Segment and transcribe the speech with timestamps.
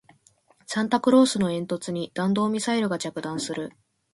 [0.65, 3.71] サンタクロースの煙突に弾道ミサイルが着弾する